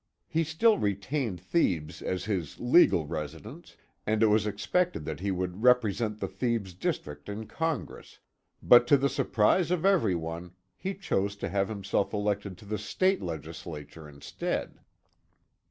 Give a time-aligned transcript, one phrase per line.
[0.27, 5.61] He still retained Thebes as his legal residence, and it was expected that he would
[5.61, 8.17] represent the Thebes district in Congress,
[8.63, 12.79] but to the surprise of every one, he chose to have himself elected to the
[12.79, 14.79] State Legislature instead.